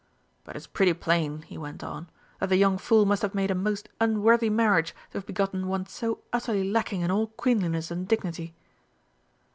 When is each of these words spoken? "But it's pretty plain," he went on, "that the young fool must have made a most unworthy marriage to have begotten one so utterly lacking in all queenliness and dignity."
"But 0.43 0.55
it's 0.55 0.65
pretty 0.65 0.93
plain," 0.93 1.43
he 1.43 1.59
went 1.59 1.83
on, 1.83 2.09
"that 2.39 2.49
the 2.49 2.55
young 2.57 2.79
fool 2.79 3.05
must 3.05 3.21
have 3.21 3.35
made 3.35 3.51
a 3.51 3.53
most 3.53 3.87
unworthy 3.99 4.49
marriage 4.49 4.95
to 5.11 5.19
have 5.19 5.27
begotten 5.27 5.67
one 5.67 5.85
so 5.85 6.23
utterly 6.33 6.67
lacking 6.67 7.01
in 7.01 7.11
all 7.11 7.27
queenliness 7.27 7.91
and 7.91 8.07
dignity." 8.07 8.55